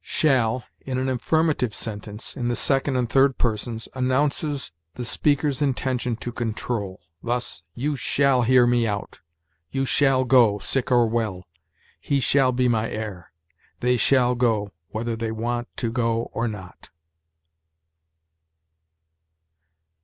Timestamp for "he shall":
11.99-12.51